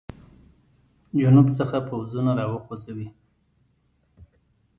جنوب 1.19 1.47
څخه 1.59 1.77
پوځونه 1.89 2.31
را 2.39 2.45
وخوځوي. 2.51 3.07